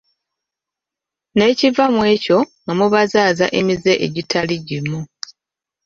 N'ekiva 1.35 1.85
mu 1.95 2.01
ekyo 2.13 2.39
nga 2.63 2.73
mubazaaza 2.79 3.45
emize 3.59 3.91
egitali 4.05 4.55
gimu. 4.67 4.99